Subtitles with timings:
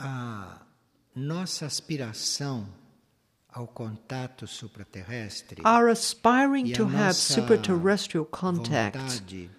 [0.00, 0.62] a
[1.14, 2.66] nossa aspiração
[3.52, 9.50] ao contato supraterrestre Our aspiring to have superterrestrial contact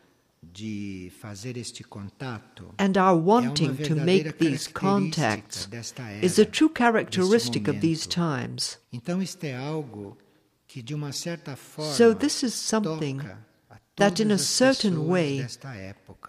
[0.41, 6.69] de fazer este contato and our wanting to make these contacts era, is a true
[6.69, 8.79] characteristic of these times.
[8.91, 10.17] Então isto é algo
[10.67, 13.19] que de uma certa forma So this is something
[13.97, 15.45] that in a certain way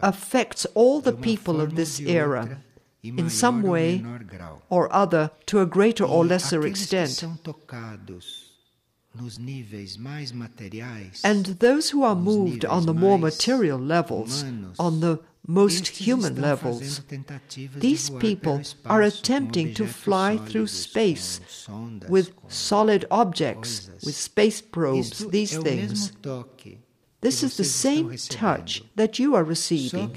[0.01, 2.61] affects all the people of this era
[3.03, 4.05] in some way
[4.71, 7.11] or other to a greater or lesser extent.
[7.11, 8.53] são tocados
[9.15, 14.45] nos níveis mais materiais, And those who are moved on the more material levels,
[14.79, 20.69] on the most human levels, fazendo tentativas de these people are attempting to fly through
[20.69, 21.41] space
[22.09, 26.13] with solid objects, with space probes, these things.
[27.21, 30.11] This is the same touch that you are receiving,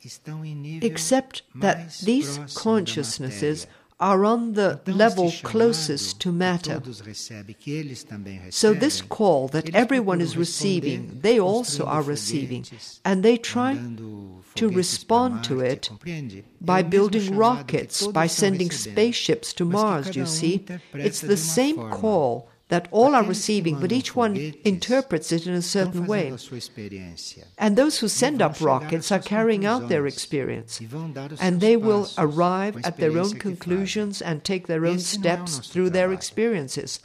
[0.00, 3.66] que estas consciências estão em nível except that these consciousnesses
[4.00, 6.74] are on the level closest to matter.
[6.74, 12.02] todos recebem, que eles também So, this call that everyone is receiving, they also are
[12.02, 12.64] receiving,
[13.04, 13.76] and they try
[14.54, 15.90] to respond to it
[16.60, 20.64] by building rockets, by sending spaceships to Mars, you see.
[20.94, 25.62] It's the same call that all are receiving, but each one interprets it in a
[25.62, 26.28] certain way.
[26.30, 27.46] a sua experiência.
[27.56, 30.78] And those who send up rockets are carrying out their experience.
[30.80, 33.56] vão dar os And they will arrive at their own experiência que fazem.
[33.56, 37.00] conclusions and take their own Esse não é o steps through their experiences.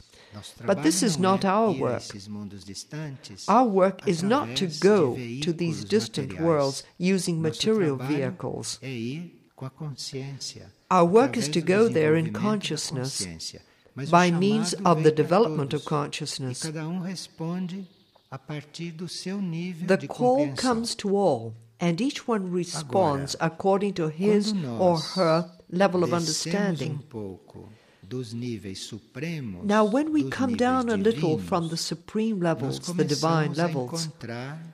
[0.66, 2.02] But this is not our work.
[2.02, 7.96] esses mundos distantes Our work is not to go to these distant worlds using material
[7.96, 8.78] vehicles.
[8.82, 10.66] É ir com a consciência.
[10.90, 13.60] Our work is to go there in consciousness consciência.
[13.60, 13.73] Mas o
[14.10, 16.64] by means of the development of consciousness.
[16.64, 17.86] Um responde
[18.30, 23.94] a partir do seu nível The call comes to all, and each one responds according
[23.94, 26.92] to his or her level of understanding.
[26.92, 27.68] um pouco
[28.02, 33.04] dos níveis supremos, Now, when we come down a little from the supreme levels, the
[33.04, 34.73] divine levels, encontrar certas resistências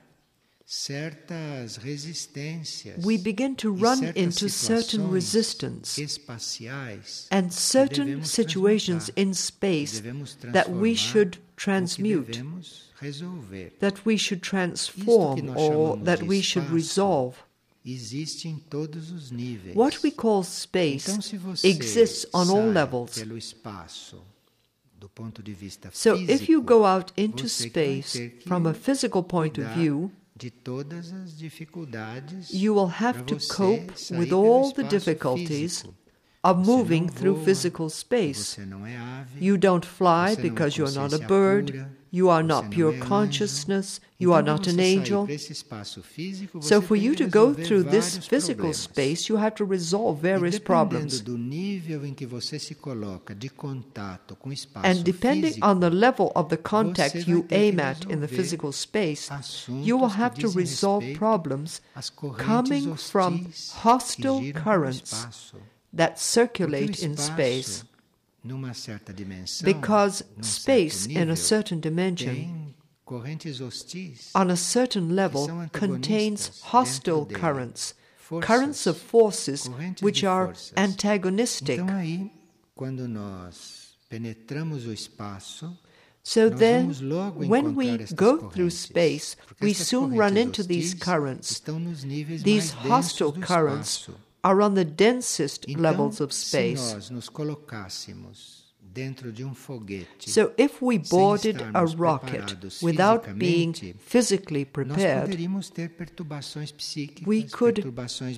[3.03, 10.01] we begin to run into certain resistance espaciais and certain situations in space
[10.43, 12.41] that we should transmute,
[13.81, 17.35] that we should transform, or that we should resolve.
[17.83, 19.75] Existe em todos os níveis.
[19.75, 23.17] What we call space Então, se você exists on all levels.
[23.17, 24.23] pelo espaço,
[24.97, 28.67] do ponto de vista So if you go out into você que vai space from
[28.67, 34.33] a physical point of view, de todas as dificuldades you will have to cope with
[34.33, 35.85] all the difficulties
[36.43, 38.55] of moving through physical space.
[38.55, 41.85] Você não é ave, You don't fly Você não é because you're not a bird.
[42.13, 44.01] You are not pure um consciousness.
[44.19, 45.23] You are not an angel.
[45.23, 49.55] para esse espaço físico, So, for you to go through this physical space, you have
[49.55, 51.21] to resolve various problems.
[51.21, 55.55] dependendo do nível em que você se coloca de contato com o espaço And depending
[55.63, 59.29] on the level of the contact you aim at in the physical space,
[59.69, 61.81] you will have to resolve problems
[62.37, 63.47] coming from
[63.83, 65.53] hostile que giram pelo currents
[65.95, 67.85] that circulate in space.
[68.43, 72.75] Numa certa dimensão, Because space, in a certain dimension, tem
[73.05, 77.93] correntes hostis on a certain level, contains hostile currents,
[78.41, 79.69] currents of forces
[80.01, 81.79] which are antagonistic.
[81.79, 82.31] Então aí,
[82.73, 85.77] quando nós penetramos o espaço,
[86.23, 86.91] So then,
[87.49, 91.51] when we go through space, we soon run into these currents.
[91.51, 94.07] Estão nos níveis These hostile currents.
[94.43, 96.93] Are on the densest Então, levels of space.
[96.93, 98.61] nós nos colocássemos
[98.93, 99.53] dentro de um
[100.27, 107.43] So if we boarded a rocket without being physically prepared, poderíamos ter perturbações psíquicas, we
[107.43, 107.83] could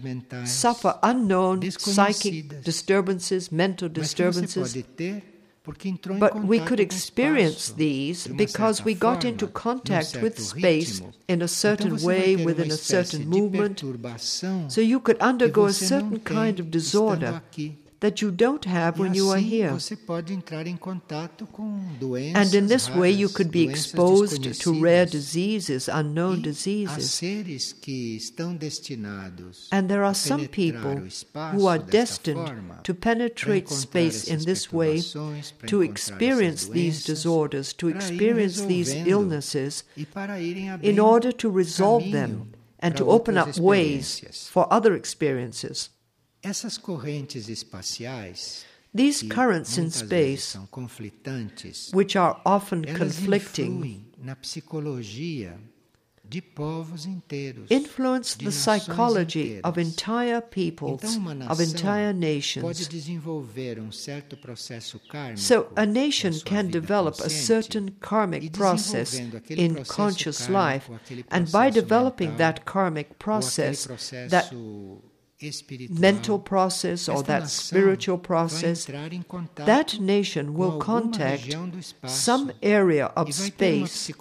[0.03, 5.33] mentais, suffer unknown psychic disturbances, mental mas que você disturbances.
[5.63, 10.18] Pode ter porque entrou em But we could experience these because we got into contact
[10.22, 13.81] with space in a certain então você vai way, within a certain movement.
[14.69, 17.42] So you could undergo a certain kind of disorder.
[18.04, 19.72] That you don't have when you are here.
[19.72, 24.62] você pode entrar em contato com doenças And in this way, you could be exposed
[24.62, 27.12] to rare diseases, unknown diseases.
[27.12, 31.08] seres que estão destinados And there are some people
[31.54, 32.44] who are destined
[32.84, 35.02] to penetrate space in this way,
[35.68, 39.86] to experience these disorders, to experience these illnesses,
[40.82, 45.90] in order to resolve them and to open up ways for other experiences.
[46.44, 50.68] Essas correntes espaciais These currents in space, são
[51.94, 55.57] which are often conflicting, na psicologia
[56.24, 57.72] de povos inteiros.
[57.72, 62.88] influence de the psychology of entire peoples, Então, of entire pode nations.
[62.88, 65.00] desenvolver um certo processo
[65.36, 69.13] So a nation can develop a certain karmic process
[69.50, 70.90] in conscious life,
[71.31, 73.88] and by developing that karmic process,
[74.30, 74.51] that
[75.90, 81.80] mental process or that spiritual process, entrar em contato that nation will contact região do
[81.80, 84.13] espaço some area of vai ter uma space,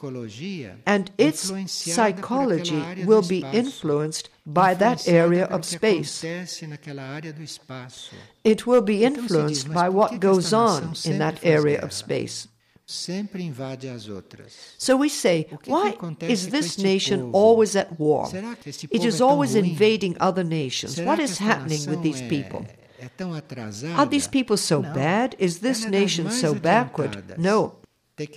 [0.86, 6.24] and its psychology aquela área do will be influenced by that area of space.
[6.26, 8.14] acontece naquela área do espaço.
[8.44, 11.94] It will be Então se diz, influenced by what goes on in that area of
[11.94, 12.51] space.
[12.92, 14.52] Sempre invade as outras.
[14.76, 15.96] So we say, O que que why
[16.28, 18.26] is this nation always at war?
[18.26, 21.00] Será que este povo is always invading other nations.
[21.00, 22.66] What is happening with these people?
[23.96, 25.34] Are these people so bad?
[25.38, 27.38] Is this nation so backward?
[27.38, 27.76] No.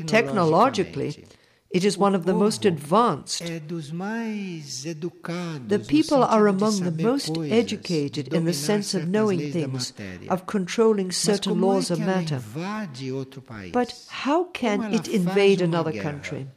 [0.07, 1.28] Technologically.
[1.75, 3.44] It is one of the most advanced.
[3.44, 5.68] É dos mais educados.
[5.68, 9.92] The people are among the most educated in the sense of knowing things,
[10.30, 12.39] of controlling certain laws of matter.
[12.39, 13.74] invade outro país?
[13.74, 16.48] But how can it invade another country?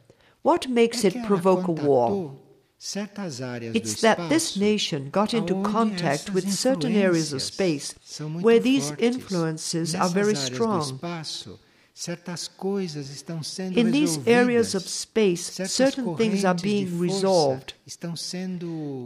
[0.41, 2.09] What makes it provoke a war?
[2.09, 2.49] contatou
[2.79, 7.93] certas áreas It's that this nation got into contact with certain areas of space
[8.39, 10.97] where these influences are very strong.
[11.99, 17.75] Espaço, certas coisas estão sendo In these areas of space, certain things are being resolved.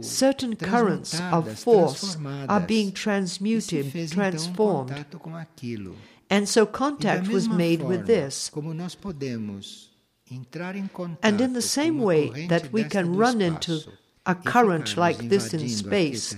[0.02, 2.16] Certain currents of force
[2.48, 4.90] are being transmuted, transformed.
[4.90, 5.96] contato com aquilo.
[6.30, 8.48] And so contact was made with this.
[8.50, 9.90] Como nós podemos
[10.30, 13.84] entrar em contato And in the same way that we can run into
[14.26, 16.34] a current like this in space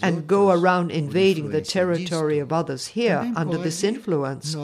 [0.00, 4.54] and go around invading the territory of others here under this influence,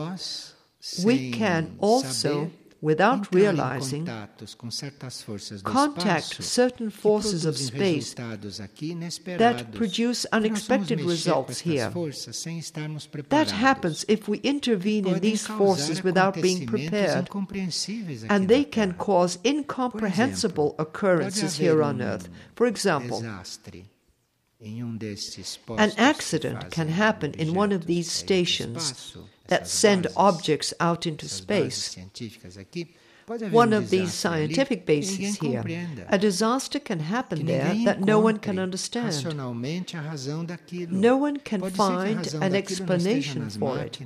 [1.05, 2.51] we can also,
[2.81, 8.15] without realizing, contatos com certas forças do contact certain forces of space
[9.39, 11.89] that produce unexpected results here.
[11.93, 17.29] forças sem estarmos That happens if we intervene in these forces without being prepared,
[18.29, 22.29] and they can cause incomprehensible occurrences here on um earth.
[22.57, 23.23] For example,
[24.63, 29.17] An accident can happen in one of these stations
[29.49, 31.97] that send objects out into space.
[31.97, 32.95] científicas aqui.
[33.27, 35.65] Pode haver One of these scientific bases here.
[36.09, 39.07] A disaster can happen there that no one can understand.
[39.07, 40.93] racionalmente a razão daquilo.
[40.93, 43.99] No one can Pode ser que a find an daquilo não esteja explanation for it.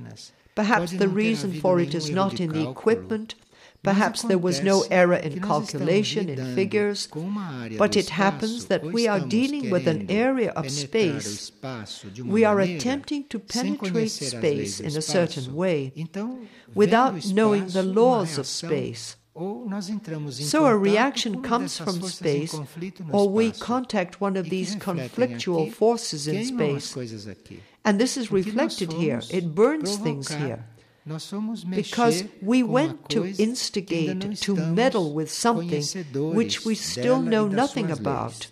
[0.55, 3.35] Perhaps the reason for it is not in the equipment.
[3.87, 8.65] Perhaps there was no error in calculation, in figures, com uma área but it happens
[8.67, 11.53] that we are dealing with an area of space.
[11.53, 15.55] espaço de uma We are attempting to penetrate conhecer as leis space in a certain
[15.55, 15.93] way
[16.75, 19.17] without knowing the laws of space.
[19.37, 22.55] Ou nós entramos em So a reaction comes from space,
[23.13, 26.97] or we contact one of these conflictual forces in space.
[27.85, 29.21] And this is reflected here.
[29.31, 30.65] It burns things here.
[31.07, 35.85] Because we went to coisa que ainda instigate, to meddle with something
[36.35, 38.49] which we still know nothing about,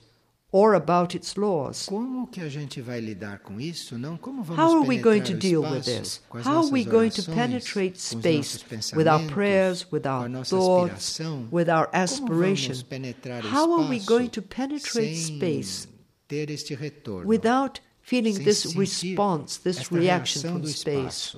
[0.53, 1.87] or about its laws.
[1.87, 3.99] Como que a gente vai lidar com isso?
[3.99, 6.21] Não como vamos How are we going to deal with this?
[6.45, 8.65] How are we going to penetrate space
[8.95, 11.21] with our prayers, with our thoughts,
[11.51, 12.75] with our Como aspiration?
[12.75, 15.89] vamos penetrar o How are we going to penetrate space
[16.29, 17.27] ter este retorno?
[17.27, 21.35] without feeling this response, this reaction from space?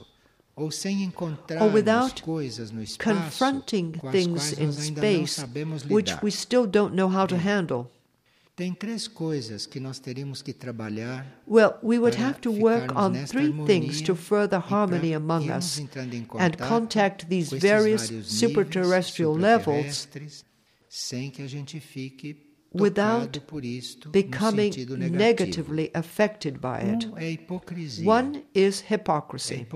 [0.57, 0.65] Espaço?
[0.65, 5.45] Ou sem encontrar Or without coisas no espaço confronting things in space
[5.89, 7.91] which we still don't know how to handle.
[8.57, 13.13] Tem três coisas que nós teríamos que trabalhar Well, we would have to work on
[13.27, 20.09] three things to further harmony among us and contact these various superterrestrial levels
[22.73, 24.73] supraterrestres, sem que a gente fique without tocado por isto no becoming
[25.11, 27.07] negatively affected by it.
[27.07, 28.11] Um é a hipocrisia.
[28.11, 29.67] One is hypocrisy.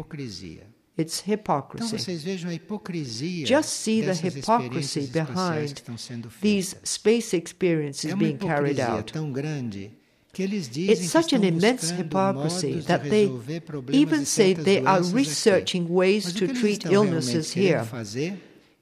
[0.98, 1.96] It's hypocrisy.
[1.96, 8.14] vocês vejam a hipocrisia Just see the hypocrisy behind que estão sendo These space experiences
[8.14, 9.12] being carried out.
[9.12, 9.92] tão grande
[10.32, 13.30] que eles dizem It's such an immense hypocrisy that they
[13.92, 17.84] even say they are researching ways to treat illnesses here.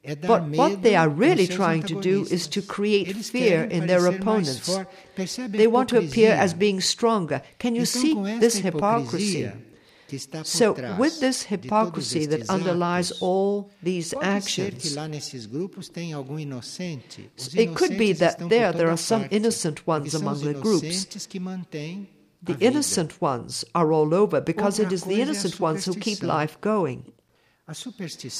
[0.08, 3.68] Fazer é dar But what they are really trying to do is to create fear
[3.70, 4.66] in their opponents.
[4.66, 4.86] fortes.
[5.14, 7.42] Percebe a They want to appear as being stronger.
[7.58, 9.44] Can you see this hypocrisy?
[9.44, 9.68] hipocrisia
[10.08, 14.94] que está por So, with this hypocrisy that underlies all these Pode ser que actions,
[14.94, 17.30] lá nesses grupos tem algum inocente.
[17.38, 20.82] Os It could be that there there are some innocent ones among the groups.
[20.82, 22.08] inocentes que mantêm
[22.42, 25.86] the innocent ones are all over because it is the coisa é a innocent ones
[25.86, 27.02] who keep life going.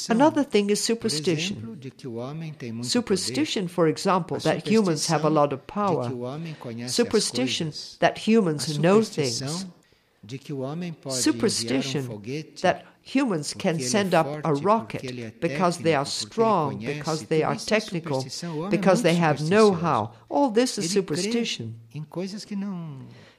[0.09, 1.57] Another thing is superstition.
[1.57, 5.55] exemplo, de que o homem tem muito Superstition, for example, that humans have a lot
[5.55, 6.05] of power.
[6.05, 9.67] De que o homem conhece Superstition that humans know things.
[10.23, 12.23] de que o homem pode enviar um Superstition
[12.63, 16.87] that humans can send up a rocket porque ele é because they are técnico, porque
[16.87, 18.51] ele strong, because they are technical, superstição.
[18.53, 20.15] O homem é because they have know-how.
[20.31, 21.75] All this is superstition.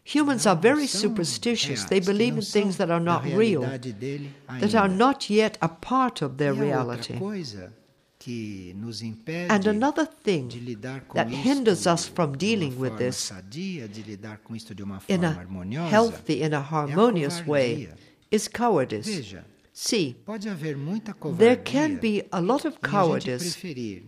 [0.10, 1.86] Crê em coisas que não Humans are very superstitious.
[1.86, 6.38] They believe in things that are not real, that are not yet a part of
[6.38, 7.14] their reality.
[7.14, 7.74] outra coisa
[8.18, 10.50] que nos impede And another thing
[11.14, 15.24] that hinders us from dealing with this sadia, de lidar com isto de uma in
[15.24, 17.90] a healthy, in a harmonious way,
[18.30, 19.38] is cowardice.
[19.72, 23.56] See, pode haver muita covardia there can be a lot of em a gente cowardice
[23.56, 24.04] preferir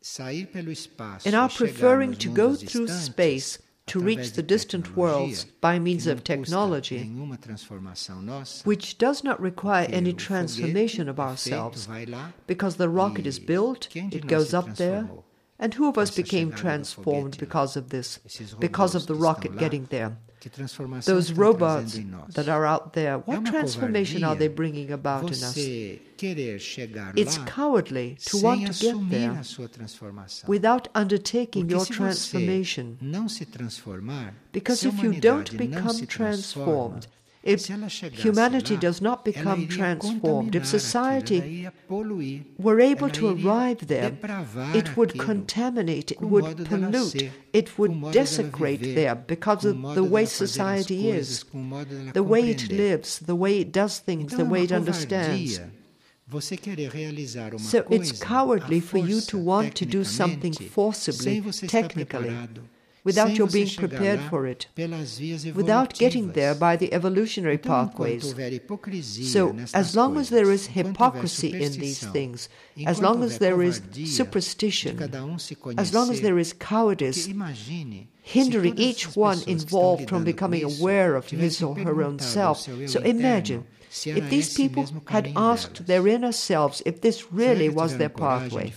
[0.00, 3.58] sair pelo espaço in our preferring to go through space
[3.88, 9.40] to reach the distant worlds by means of technology, nenhuma transformação nossa, which does not
[9.40, 11.88] require any transformation of ourselves.
[12.46, 15.08] Because the rocket is built, it goes up there,
[15.58, 18.20] and who of us became transformed because of this?
[18.60, 20.16] Because of the rocket getting there.
[21.04, 22.34] Those robots trazendo em nós?
[22.34, 25.54] that are out there, what transformation are they bringing about in us?
[25.54, 30.48] você querer chegar It's cowardly to want to get there a sua transformação.
[30.48, 32.96] without undertaking your transformation.
[33.00, 37.08] você não se transformar, Because if you don't become transformed,
[37.48, 42.42] if se ela chegasse humanity does not become transformed, if society aquilo, ela iria poluir,
[42.58, 44.12] were able to arrive there,
[44.74, 51.08] it would contaminate, it would pollute, it would desecrate there because of the way society
[51.08, 54.44] is, com o modo dela the way it lives, the way it does things, the
[54.44, 55.58] way it understands.
[55.58, 55.78] covardia
[56.28, 61.40] você querer realizar uma So it's cowardly for you to want to do something forcibly,
[61.66, 62.36] technically,
[63.08, 64.60] without your being prepared for it,
[65.60, 68.24] without getting there by the evolutionary pathways.
[69.34, 69.42] So,
[69.82, 72.48] as long as there is coisas, enquanto houver hypocrisy in these things,
[72.92, 73.76] as long as there is
[74.18, 75.36] superstition, um
[75.84, 77.22] as long as there is cowardice,
[78.36, 82.18] hindering each one pessoas que estão involved from becoming aware of his or her own
[82.18, 82.58] self.
[82.92, 83.64] So imagine
[84.04, 88.72] if these people had asked their inner selves if this really was their pathway.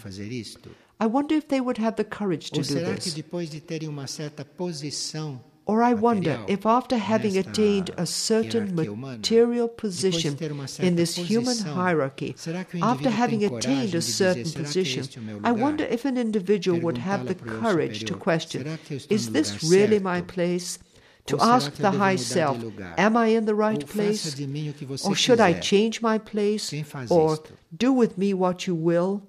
[1.06, 1.08] De fazer isto?
[1.08, 3.14] I wonder if they would have the courage to Ou do será que this.
[3.14, 8.74] depois de terem uma certa posição Or I wonder if after having attained a certain
[8.74, 13.96] material position ter uma certa in this human hierarchy, será que o after having attained
[13.96, 17.36] a certain position, este é o meu I wonder if an individual would have the
[17.36, 20.80] courage to question, será que eu estou is this really my place?
[21.28, 22.58] To ask the high self,
[22.98, 24.34] am I in the right place?
[24.36, 26.74] de mim o que você Or should I change my place?
[27.10, 27.40] Or
[27.72, 29.22] do with me what you will?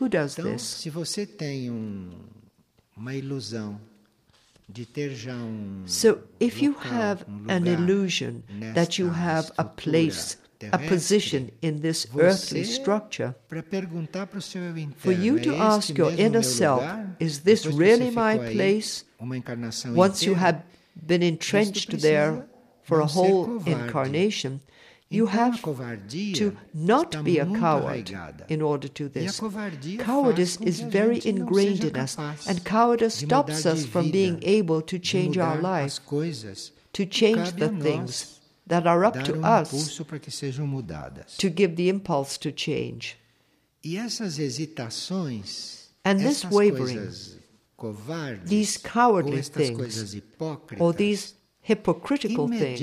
[0.00, 0.62] Who does Então, this?
[0.62, 2.10] se você tem um,
[2.96, 3.80] uma ilusão
[4.68, 8.42] de ter já um So, if you have um an illusion
[8.74, 10.36] that you have a place,
[10.72, 13.34] a position in this earthly structure,
[13.70, 16.82] perguntar para o seu eu interno, for you to ask your inner self,
[17.20, 19.04] is this really my place?
[19.94, 20.62] Once you have
[20.94, 22.46] been entrenched there
[22.82, 24.60] for a whole incarnation,
[25.14, 28.10] you have to not be a coward
[28.48, 29.40] in order to this.
[29.98, 32.16] Cowardice is very ingrained in us,
[32.48, 36.00] and cowardice stops us from being able to change our life,
[36.92, 41.36] to change the things that are up to um us impulso para que sejam mudadas.
[41.36, 43.16] to give the impulse to change.
[46.06, 47.10] And this wavering,
[48.44, 50.16] these cowardly things,
[50.78, 51.34] or these
[51.66, 52.80] hypocritical things,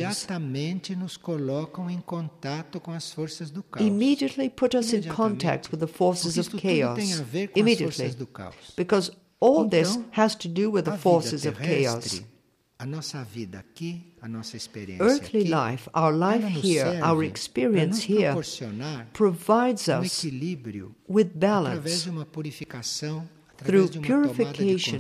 [0.98, 3.86] nos colocam em contato com as forças do caos.
[3.86, 7.20] immediately put us in contact with the forces of chaos.
[7.20, 7.96] a ver com as Immediately.
[7.96, 8.74] forças do caos.
[8.76, 12.24] Because all this has to do with the forces of chaos.
[12.80, 18.34] A nossa vida aqui, a nossa experiência Earthly life, our life here, our experience here,
[19.14, 20.24] provides um us
[21.08, 23.30] with balance de uma purificação,
[23.64, 25.00] through através de uma tomada de purification,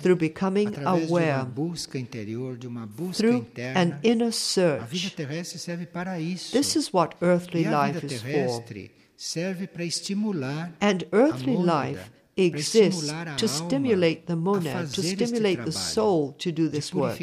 [0.00, 5.10] through becoming através de uma aware, busca interior, de uma busca through an inner search.
[5.14, 6.52] terrestre serve para isso.
[6.52, 8.22] This is what earthly life is for.
[8.22, 15.72] terrestre serve para estimular And earthly life exists to stimulate the monad, to stimulate the
[15.72, 17.18] soul to do this work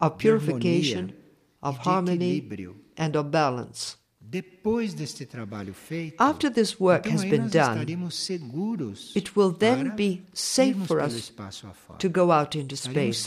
[0.00, 1.12] of purification,
[1.60, 2.48] of harmony,
[2.96, 3.99] and of balance.
[4.30, 7.84] Depois deste trabalho feito, After this work has been done,
[9.16, 11.32] it will then be safe for us
[11.98, 13.26] to go out into space.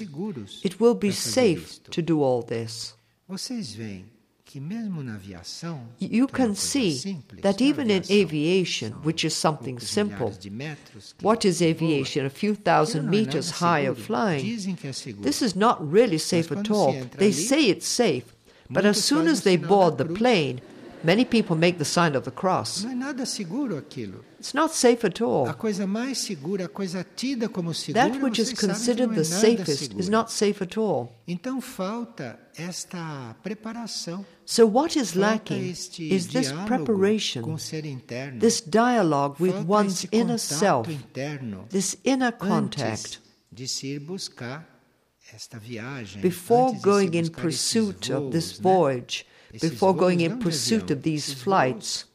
[0.63, 2.95] It will be safe to do all this.
[3.27, 4.05] Vocês veem
[4.45, 9.27] que mesmo na aviação, You que é uma can see that even in aviation, which
[9.27, 12.25] is something simple, milhares de metros que what is aviation?
[12.25, 14.41] A few thousand não é nada meters high of flying.
[14.41, 15.29] Dizem que é seguro.
[15.29, 16.93] This is not really safe at all.
[17.17, 18.27] They say it's safe,
[18.69, 20.62] but as soon as they board the plane,
[21.03, 22.83] Many people make the sign of the cross.
[22.83, 24.24] Não é nada seguro aquilo.
[24.39, 25.53] It's not safe at A all.
[25.53, 28.74] coisa mais segura, a coisa tida como segura, That which is vocês sabem que não
[28.74, 31.13] considered the safest is not safe at all.
[31.27, 34.25] Então falta esta preparação.
[34.45, 38.39] So, what is lacking is this preparation, ser interno.
[38.39, 43.19] this dialogue with Falta one's inner self, interno this inner contact,
[43.51, 44.67] de se ir buscar
[45.33, 49.33] esta viagem, before antes de se going in pursuit esses of this voyage, né?
[49.62, 52.05] Before going in pursuit of these flights.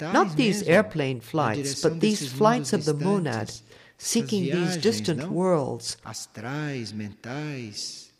[0.00, 3.52] Not these airplane flights, but these flights of the monad,
[3.98, 5.96] seeking these distant worlds,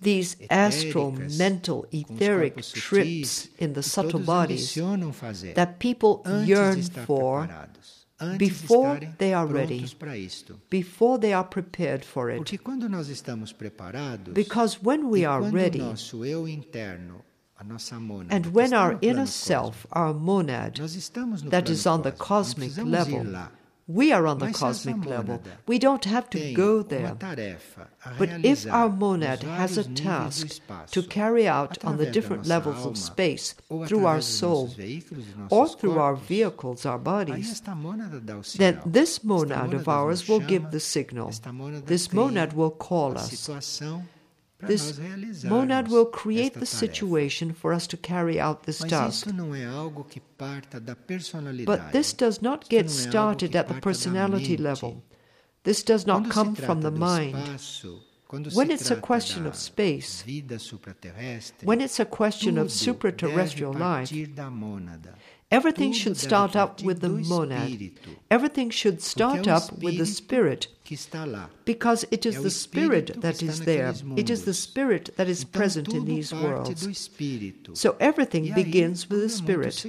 [0.00, 4.74] these astral, mental, etheric trips in the subtle bodies
[5.54, 7.48] that people yearn for
[8.36, 9.86] before they are ready.
[10.68, 12.36] before they are prepared for it.
[12.36, 15.82] Porque quando nós estamos preparados, Because when we are ready,
[17.60, 20.94] o nosso eu interno, a nossa mônada, and when our inner self, our monad, nós
[20.94, 23.24] estamos no that is on the cosmic level,
[23.92, 25.42] we are on the Mas se essa cosmic level.
[25.66, 27.16] We don't have to go there.
[28.18, 32.06] But if our monad has a vários níveis do task to carry out on the
[32.06, 33.54] different levels of space
[33.86, 38.20] through our soul nossos veículos, dos nossos or through our vehicles, our bodies, esta mônada
[38.20, 41.30] dá o then this monad of ours will give the signal.
[41.86, 43.50] This monad will call us.
[44.66, 44.98] This
[45.44, 49.26] monad will create the situation for us to carry out this task.
[49.26, 51.82] isso não é algo que parta da personalidade.
[51.82, 55.02] But this does not get não é algo started at the personality level.
[55.62, 57.36] This does not come from the mind.
[58.54, 60.24] When it's a question of space,
[61.64, 65.14] when it's a question of supraterrestrial life, partir da mônada.
[65.50, 67.92] Everything should start up with the monad.
[68.30, 71.48] Everything should start up with the spirit que está lá.
[71.64, 73.94] because it is the spirit that is there.
[74.16, 76.88] It is the spirit that is present in these worlds.
[77.74, 79.84] So everything begins with the spirit.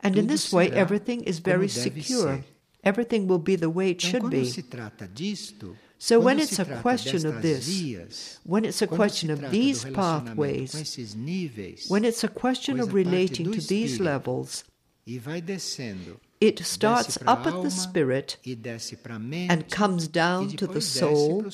[0.00, 2.44] And in this way, everything is very secure.
[2.84, 4.44] Everything will be the way it should be.
[4.44, 9.50] se trata disto, So when it's a question of this, when it's a question of
[9.50, 14.62] these pathways, com esses níveis, when it's a question of relating to these levels,
[16.40, 20.80] it starts up at the spirit desce para a mente, and comes down to the
[20.80, 21.44] soul,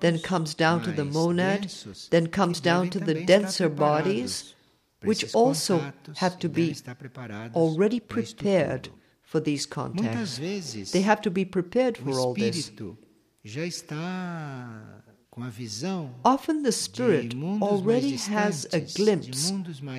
[0.00, 1.66] then comes down to the monad,
[2.10, 4.54] then comes down to the denser bodies,
[5.02, 6.76] which also have to be
[7.54, 8.90] already prepared
[9.22, 10.38] for these contacts.
[10.92, 12.70] They have to be prepared for all this.
[15.30, 19.52] Espírito já está com a visão Often the spirit already has a glimpse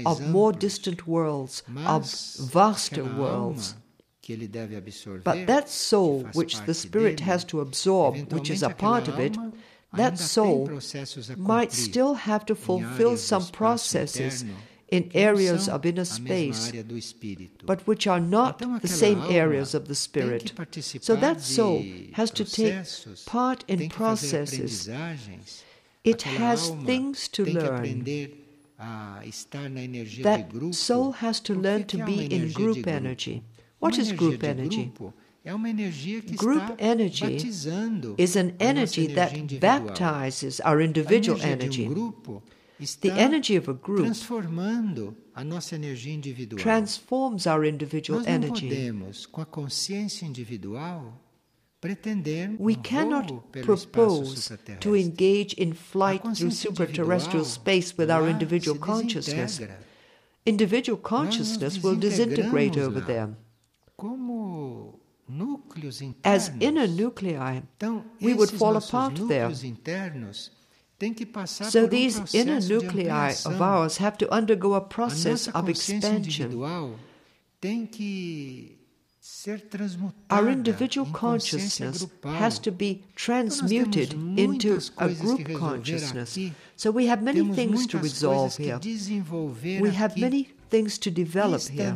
[0.05, 2.05] of more distant worlds, of
[2.51, 3.75] vaster worlds.
[4.21, 8.61] que ele deve absorver, But that soul which the spirit has to absorb, which is
[8.61, 9.35] a part of it,
[9.93, 10.69] that soul
[11.37, 14.45] might still have to fulfill some processes
[14.91, 17.65] in areas of inner space, área do espírito.
[17.65, 20.53] but which are not the same areas of the spirit.
[21.01, 22.75] So that soul has to take
[23.25, 24.89] part in tem que fazer processes.
[26.03, 27.75] It has things to learn.
[27.75, 28.31] aprender
[28.77, 33.43] a estar na energia de That soul has to learn to be in group energy.
[33.79, 34.91] What is group energy?
[34.93, 37.37] grupo é uma energia que Group energy
[38.17, 41.87] is an energy that baptizes our individual energy.
[42.81, 46.61] De um grupo está The energy of a group transformando a nossa energia individual.
[46.61, 48.67] transforms our individual Nós não energy.
[48.67, 51.13] podemos, com a consciência individual,
[51.79, 58.29] pretender We um cannot propose to engage in flight through consciência supraterrestrial space with our
[58.29, 59.59] individual consciousness.
[60.45, 63.05] Individual consciousness will disintegrate over lá.
[63.05, 63.29] there.
[63.95, 66.49] Como núcleos internos.
[66.49, 67.35] As inner nuclei,
[67.77, 69.49] Então, we would fall apart there.
[71.01, 73.07] Núcleos internos têm que passar So um these inner nuclei
[73.45, 76.51] of ours have to undergo a process of expansion.
[76.51, 76.99] individual
[77.59, 78.77] tem que
[79.19, 86.37] ser transmutada Our individual consciousness has to be transmuted into a group consciousness.
[86.75, 88.79] So we have many things to resolve here.
[89.79, 91.93] We have many things to develop here.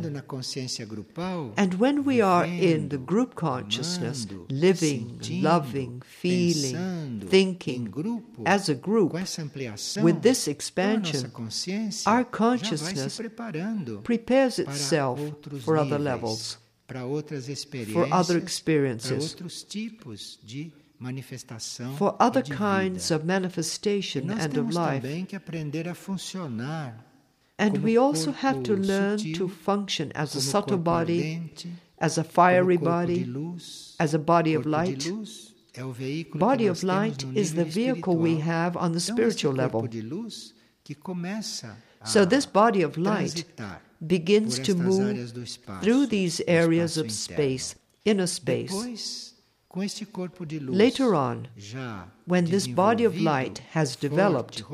[1.56, 7.90] And when we are in the group consciousness, living, loving, feeling, thinking
[8.44, 11.32] as a group, com essa ampliação, with this expansion,
[12.04, 13.18] our consciousness
[14.04, 15.18] prepares itself
[15.64, 22.42] for other levels, para outras experiências, for other experiences, outros tipos de manifestação for other
[22.42, 25.02] kinds of manifestation nós and of life.
[27.58, 31.50] And we also have to learn to function as a subtle body,
[31.98, 33.26] as a fiery body,
[33.98, 35.06] as a body of light.
[35.06, 39.54] luz é o veículo Body of light is the vehicle we have on the spiritual
[39.54, 39.86] level.
[39.86, 43.46] de luz que começa a So this body of light
[44.00, 49.34] begins to move áreas do espaço, through these areas of space, inner space.
[49.76, 51.48] Depois, com este corpo de luz, Later on,
[52.26, 54.64] when this body of light has developed,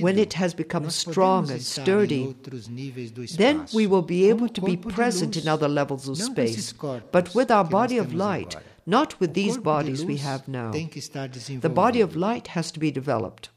[0.00, 4.48] when it has become strong and sturdy, outros níveis do then we will be able
[4.48, 7.98] to be present in other levels of não com esses space, but with our body
[7.98, 8.56] of light,
[8.86, 10.70] not with these bodies we have now.
[10.70, 11.28] tem que estar
[11.60, 13.50] The body of light has to be developed.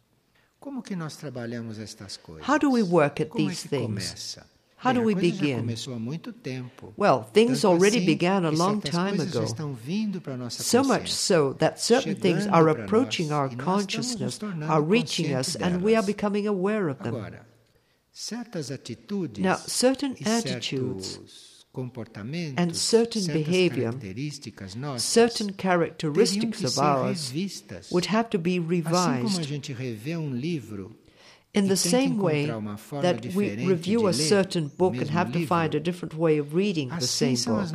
[0.59, 2.43] Como que nós trabalhamos estas coisas?
[2.47, 4.39] How do we work at these things?
[4.85, 5.61] How do we begin?
[5.61, 6.93] começou há muito tempo.
[6.95, 9.43] Well, things already began a long time ago.
[9.43, 13.53] estão vindo para a nossa So much so that certain things are approaching our nós
[13.53, 17.15] estamos nos consciousness, are reaching us, and we are becoming aware of them.
[17.15, 17.47] Agora,
[18.13, 21.19] certas atitudes Now, certain attitudes
[22.55, 23.91] and certain behavior,
[24.97, 27.33] certain characteristics of ours
[27.91, 29.49] would have to be revised
[31.55, 35.31] in the same way encontrar uma forma that we review a certain book and have
[35.31, 37.65] to find a different way of reading the same book.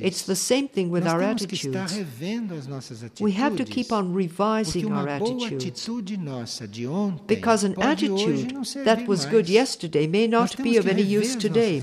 [0.00, 1.98] It's the same thing with our temos que estar attitudes.
[1.98, 3.20] revendo as nossas atitudes.
[3.20, 5.54] We have to keep on revising our attitudes.
[5.54, 8.52] atitude nossa de ontem Because an attitude
[8.84, 11.82] that was good yesterday may not be of any use today.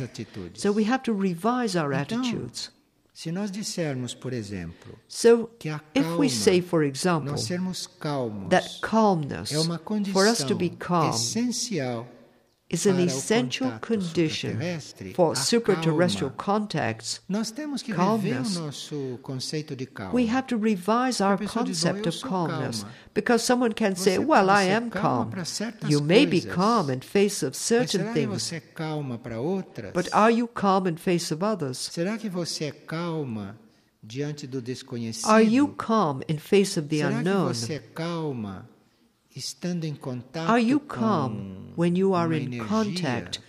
[0.53, 2.71] So we have to revise our attitudes.
[3.15, 7.43] Se nós dissermos, por exemplo, So que a if calma, we say, for example, nós
[7.43, 12.06] sermos calmos, that calmness, é uma condição for us to be calm, essencial
[12.69, 14.60] is an essential condition
[15.13, 17.21] for superterrestrial contacts.
[17.30, 18.49] Nós temos que Calmness.
[18.49, 20.13] rever o nosso conceito de calma.
[20.13, 24.17] We have to revise our pessoa diz, "Oh, concept of calmness because someone can say,
[24.17, 25.32] Well, I am calm.
[25.88, 29.91] You may be calm in face of certain things, você é calma para outras?
[29.93, 31.89] but are you calm in face of others?
[31.91, 33.56] Será que você é calma
[34.04, 35.30] diante do desconhecido?
[35.30, 37.54] Are you calm in face of the unknown?
[40.48, 43.41] Are you calm when you are in contact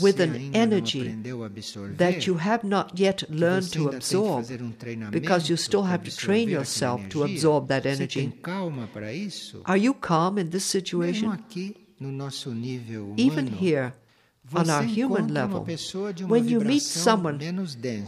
[0.00, 1.96] with an energy não aprendeu a absorver?
[1.96, 6.08] that you have not yet learned to ainda tem que absorb because you still have
[6.08, 8.32] to train yourself to absorb that energy?
[8.42, 9.60] calma para isso?
[9.64, 11.32] Are you calm in this situation?
[11.32, 13.94] aqui no nosso nível humano, Even here,
[14.54, 17.38] on our human level, pessoa de uma when you meet someone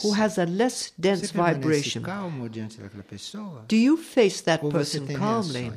[0.00, 3.64] who has a less dense vibration, calmo diante daquela pessoa?
[3.66, 5.72] do you face that person calmly?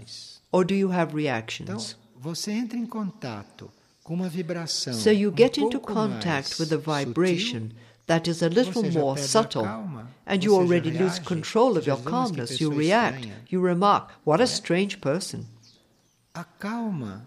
[0.51, 1.97] Or do you have Então, reactions?
[2.15, 3.69] você entra em contato
[4.03, 7.75] com uma vibração So you um get into contact with a vibration sutil,
[8.07, 12.05] that is a little more subtle, calma, and you already lose control of your diz,
[12.05, 12.61] "Mas que calmness.
[12.61, 13.19] You react.
[13.19, 15.45] estranha." You remark, What a strange person.
[16.33, 17.25] A calma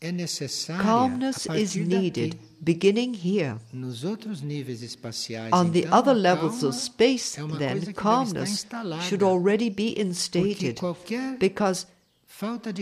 [0.00, 3.56] é necessária Calmness is needed beginning here.
[3.72, 7.58] Nos outros níveis espaciais, On the então, other levels of space, é then, coisa que
[7.58, 8.66] deve calmness
[9.08, 10.78] should already be instated
[11.40, 11.86] because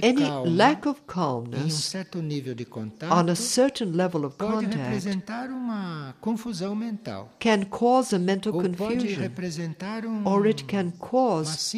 [0.03, 5.07] any lack of um calmness certo nível de contato on a certain level of contact
[7.39, 9.31] can cause a mental confusion
[10.05, 11.75] um, or it can cause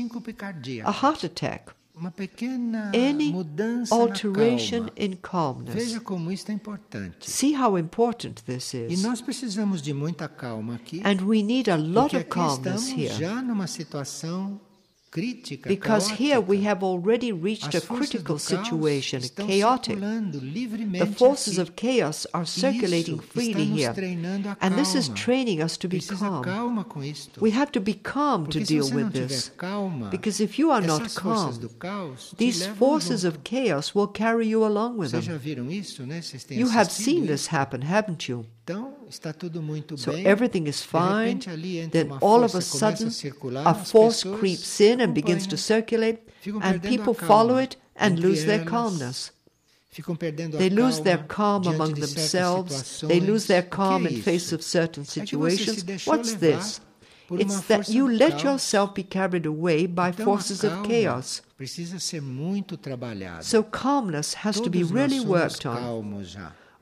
[0.84, 1.72] a heart attack.
[1.96, 5.04] uma pequena Any mudança alteration na calma.
[5.04, 5.74] in calmness.
[5.74, 7.30] Veja como isso é importante.
[7.30, 9.02] See how important this E is.
[9.02, 13.14] nós precisamos de muita calma aqui, And we need a lot of calmness here.
[15.14, 19.98] Já numa situação crítica, Because here we have already reached a critical situation, chaotic.
[20.00, 23.94] The forces of chaos are circulating freely here.
[24.60, 26.42] And this is training us to be calm.
[26.42, 27.40] calma com isto.
[27.40, 29.50] We have to be calm to deal with this.
[30.10, 34.48] Because if you are not calm, do caos te these forces of chaos will carry
[34.48, 35.22] you along with them.
[35.22, 36.20] já viram isso, né?
[36.20, 38.44] Vocês têm You have seen this happen, haven't you?
[38.64, 40.26] Então, está tudo muito So bem.
[40.26, 41.24] everything is De fine.
[41.26, 45.12] repente, ali entra Then uma all of a sudden, circular, a force creeps in and
[45.12, 46.20] begins to circulate,
[46.62, 49.32] and people follow it and lose their calmness.
[49.92, 53.02] Ficam They a lose their calm among de themselves.
[53.06, 56.06] They lose their calm in face of certain É que você se situations.
[56.06, 56.80] What's this?
[57.32, 61.42] It's that you let yourself be carried away by forces of chaos.
[61.56, 63.42] Precisa ser muito trabalhada.
[63.42, 65.76] So calmness has to be really worked on.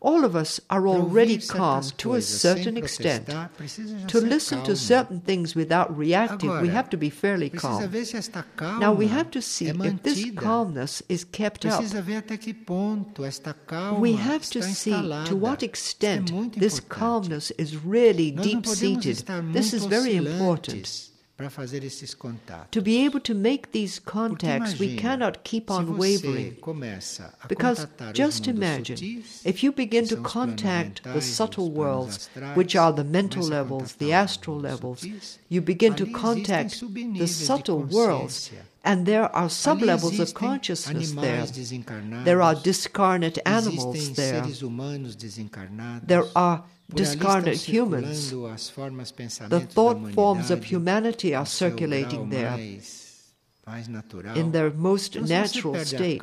[0.04, 3.26] All of us are already calm to a certain extent.
[3.26, 7.48] protestar, precisa já To listen to certain things without reacting, we have to be fairly
[7.48, 7.86] calm.
[7.88, 11.78] ver se esta calma Now we have to see if this calmness is kept up.
[11.78, 16.80] Precisa ver até que ponto esta calma We have to see to what extent this
[16.80, 19.24] calmness is really deep seated.
[19.52, 21.11] This is very important.
[21.42, 22.70] Oscilantes para fazer esses contatos.
[22.70, 26.56] To be able to make these contacts, we cannot keep on wavering.
[27.48, 32.28] Because just imagine, sutis, if you begin to são os planos contact the subtle worlds,
[32.28, 36.80] astrais, which are the mental levels, the astral levels, sutis, you begin to contact
[37.18, 38.50] the subtle worlds,
[38.84, 41.46] And there are sublevels of consciousness there.
[42.24, 44.42] There are discarnate animals there.
[44.42, 46.06] seres humanos desencarnados.
[46.08, 48.32] There are discarnate humans.
[48.32, 49.12] circulando as formas,
[49.48, 53.34] The thought forms of humanity are circulating there mais,
[53.66, 54.36] mais natural.
[54.36, 56.20] in their most Então, se você natural state.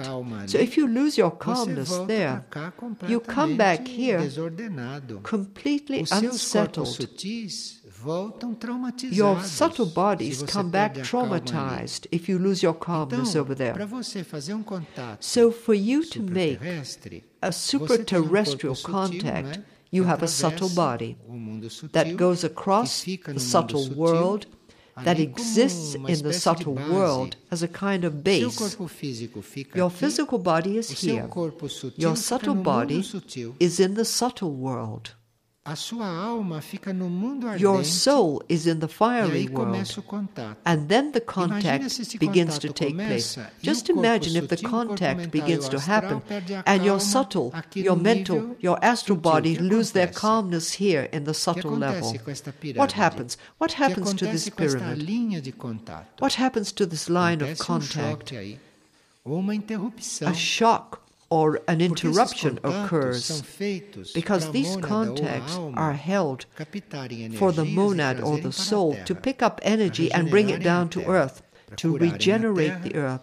[0.48, 2.44] So if you lose your calmness there,
[3.08, 4.20] you come back here
[5.24, 7.79] completely Os seus corpos unsettled.
[8.00, 9.18] Sutis voltam traumatizados.
[9.18, 11.42] Your subtle bodies come back a calma ali.
[11.42, 13.74] traumatized if you lose your calmness over there.
[13.74, 14.64] para você fazer um
[15.20, 16.60] So for you to make
[17.42, 19.60] a um superterrestrial contact,
[19.92, 24.48] you have a subtle body o mundo sutil, that goes across the subtle world
[25.04, 28.58] that exists in the subtle world as a kind of base.
[28.58, 31.28] corpo físico fica Your physical body is here.
[31.98, 33.04] Your subtle body
[33.60, 35.16] is in the subtle world.
[37.58, 39.72] Your soul is in the fiery world.
[39.72, 40.58] começa o contato.
[40.66, 43.38] And then the contact begins to take place.
[43.62, 46.22] Just imagine if the sutil, o corpo contact begins to happen
[46.66, 51.72] and your subtle, your mental, your astral body lose their calmness here in the subtle
[51.72, 52.10] level.
[52.10, 52.80] acontece com esta pirâmide?
[52.80, 53.38] What happens?
[53.60, 55.06] What happens to this acontece com esta pyramid?
[55.06, 56.22] linha de contato?
[56.22, 58.34] What happens to this line of um contact?
[58.34, 58.60] choque aí,
[59.24, 60.28] ou uma interrupção.
[60.28, 60.98] A shock
[61.30, 63.44] or an interruption occurs
[64.14, 66.46] because these mônada ou a contacts are held
[67.38, 71.06] for the monad or the soul to pick up energy and bring it down to
[71.06, 71.42] earth,
[71.76, 73.22] to regenerate the earth,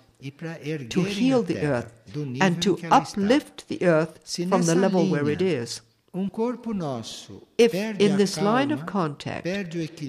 [0.88, 1.92] to heal the earth,
[2.40, 3.12] and to que ela está.
[3.12, 5.80] uplift the earth from the level where it is.
[6.16, 6.30] Um
[7.58, 9.46] If in this line of contact,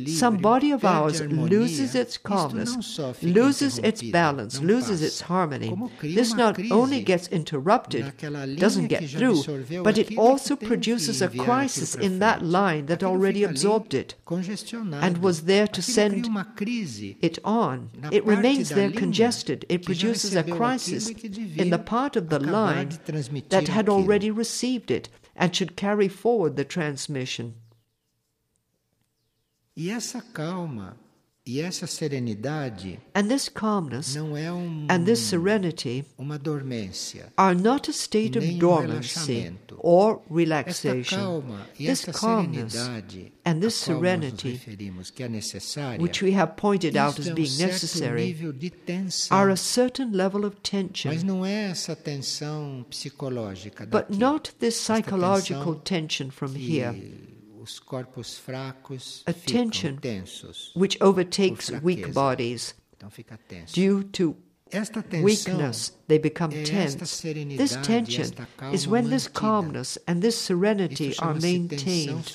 [0.08, 5.20] some body of ours loses its calmness, não só fica loses its balance, loses its
[5.20, 5.76] harmony.
[6.02, 8.14] This not only gets interrupted,
[8.58, 9.44] doesn't get through,
[9.84, 13.94] but it also que tem que produces a crisis in that line that already absorbed
[13.94, 14.16] it
[15.02, 16.26] and was there to send
[17.22, 17.90] it on.
[18.12, 19.66] It remains there congested.
[19.68, 22.92] It produces a crisis aquilo que devia in the part of the line
[23.50, 27.56] that had already received it and should carry forward the transmission.
[29.78, 30.98] E essa calma
[31.48, 37.32] e essa serenidade And this calmness não é um, and this serenity uma dormência.
[37.38, 39.80] are not a state of um dormancy relaxamento.
[39.80, 41.18] or relaxation.
[41.18, 42.76] calma This calmness
[43.46, 44.62] and this a qual nós serenity,
[45.16, 48.36] que é which we have pointed out as um being necessary,
[48.86, 54.54] tensão, are a certain level of mas tension, não é essa tensão psicológica but not
[54.60, 57.37] this psychological tension from here,
[57.68, 62.74] os corpos fracos A ficam tensos, which overtakes weak bodies.
[62.96, 63.74] então fica tenso.
[63.74, 64.36] Due to
[65.22, 66.96] weakness, they become tense.
[66.96, 68.34] This tension
[68.74, 72.26] is when this calmness and this serenity are maintained.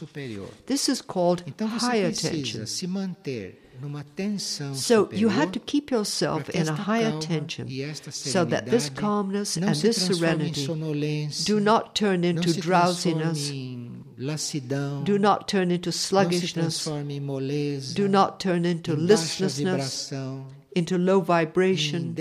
[0.66, 2.66] This is called higher tension.
[2.66, 7.66] se manter numa tensão So you had to keep yourself in a higher tension
[8.11, 10.66] so that this calmness and this serenity
[11.45, 13.51] do not turn into drowsiness,
[15.05, 16.85] do not turn into sluggishness,
[17.94, 20.12] do not turn into listlessness,
[20.75, 22.14] into low vibration,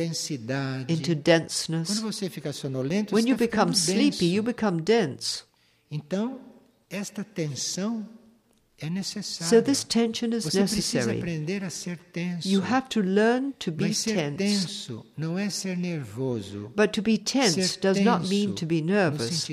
[0.87, 1.99] into denseness.
[2.01, 5.43] Você fica sonolento, When you become sleepy, you become dense.
[5.89, 6.39] Então,
[6.89, 8.05] esta tensão.
[9.21, 11.19] So this tension is necessary.
[11.19, 12.49] aprender a ser tenso.
[12.49, 14.37] You have to learn to be tense.
[14.37, 16.71] tenso não é ser nervoso.
[16.75, 19.45] But to be tense does not mean to be nervous.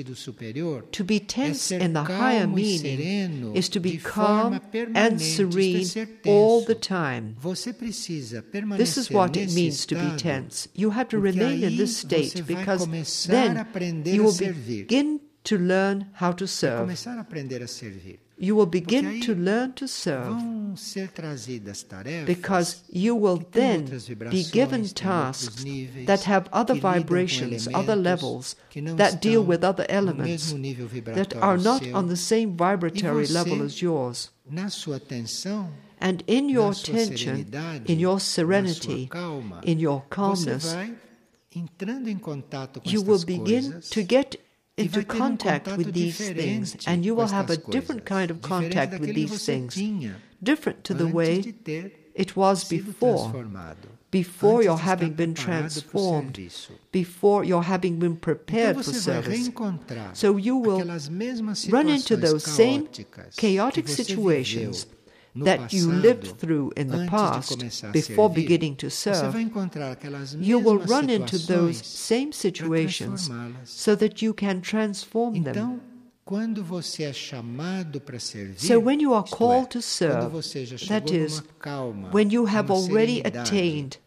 [0.91, 5.21] To be tense in the higher meaning is to be calm and permanente.
[5.21, 7.35] Isto é serene all the time.
[8.77, 10.67] This is what it means to be tense.
[10.73, 12.87] You have to remain in this state because
[13.27, 13.65] then
[14.05, 16.89] you will begin to learn how to serve.
[18.39, 18.47] Começar a aprender a servir.
[18.47, 23.85] You will begin to learn to serve Vão ser trazidas tarefas because you will then
[24.29, 25.63] be given tasks
[26.05, 28.55] that have other que lidam com vibrations, other levels,
[28.97, 30.53] that deal with other elements
[31.15, 34.31] that are not on the same vibratory level as yours.
[34.49, 35.69] Na sua tensão,
[36.01, 37.45] And in your tension,
[37.85, 39.09] in your serenity,
[39.65, 40.95] in your calmness, vai
[41.53, 44.39] entrando em contato com you will begin to get
[44.79, 49.13] into contact with these things, and you will have a different kind of contact with
[49.13, 49.79] these things,
[50.41, 51.53] different to the way
[52.15, 53.33] it was before,
[54.11, 56.39] before your having been transformed,
[56.91, 59.49] before your having been prepared for service.
[60.13, 60.83] So you will
[61.69, 62.89] run into those same
[63.37, 64.85] chaotic situations
[65.35, 69.31] that you lived through in the past before beginning to serve.
[69.31, 73.29] vai encontrar aquelas You will run into those same situations
[73.65, 75.81] so that you can transform them.
[76.29, 80.29] Então, quando você é chamado para servir, So when you are called to serve, quando
[80.29, 81.41] você já that is,
[82.11, 83.97] when you have already attained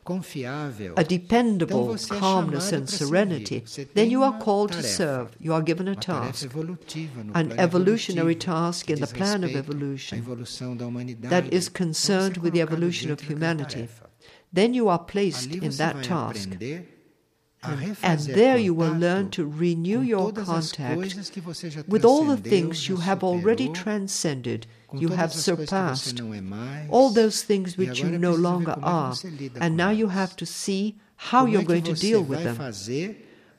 [0.96, 5.30] a dependable calmness and serenity, then you are called to serve.
[5.40, 6.48] You are given a task,
[7.34, 10.24] an evolutionary task in the plan of evolution
[11.22, 13.88] that is concerned with the evolution of humanity.
[14.52, 16.50] Then you are placed in that task.
[17.62, 22.24] And there you will learn to renew your contact coisas que você já with all
[22.24, 26.40] the things you have already transcended, you have as coisas que você surpassed, não é
[26.40, 29.64] mais, all those things which you no longer como é que are.
[29.64, 30.96] And now you have to see
[31.30, 32.56] how you're going to deal with them.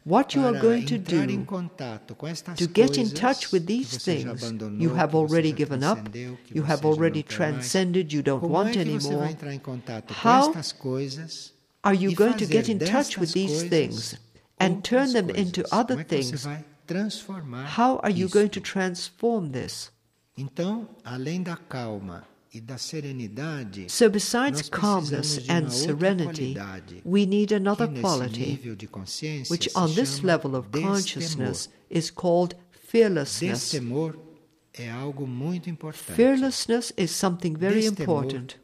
[0.06, 3.98] What you are going to do contato com estas to get in touch with these
[3.98, 6.14] things you have already given up,
[6.54, 9.32] you have already transcended, you don't want é que você vai anymore.
[9.32, 13.34] entrar em contato How com estas coisas Are you going to get in touch with
[13.34, 14.16] these things
[14.58, 17.26] and turn them into other Como é que você things?
[17.78, 19.92] How are you going to transform this?
[20.38, 22.26] Então, além da calma
[22.62, 26.56] da serenidade, So, besides calmness and serenity,
[27.04, 32.56] we need another quality, nível de consciência which on this level of consciousness is called
[32.72, 33.72] fearlessness.
[33.72, 34.16] Destemor
[34.74, 36.14] é algo muito importante.
[36.14, 38.60] Fearlessness is something very important.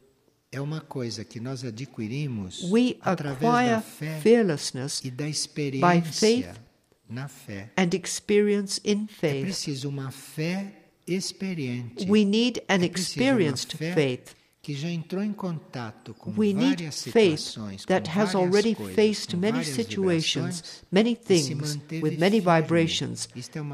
[0.52, 6.12] É uma coisa que nós adquirimos We através da fé fearlessness e da by experiência
[6.12, 6.60] faith
[7.08, 7.70] na fé.
[7.76, 9.42] and experience in É faith.
[9.42, 10.72] preciso uma fé
[11.06, 12.04] experiente.
[12.10, 14.34] We need an É experienced faith.
[14.62, 19.64] Que já entrou em contato com We need faith that has already coisas, faced many
[19.64, 23.28] situations, many things with many vibrations,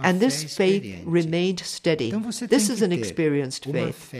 [0.04, 2.08] and this faith remained steady.
[2.08, 4.12] Então This is an experienced faith.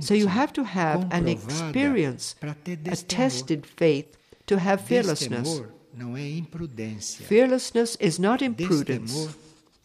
[0.00, 4.16] So you have to have an experience, a tested faith
[4.46, 5.42] to have fearlessness.
[5.42, 7.26] Destemor não é imprudência.
[7.26, 9.28] Fearlessness is not imprudence.